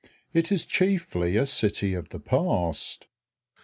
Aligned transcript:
It 0.33 0.51
is 0.51 0.65
chiefly 0.65 1.37
a 1.37 1.45
city 1.45 1.93
of 1.93 2.09
the 2.09 2.19
past. 2.19 3.05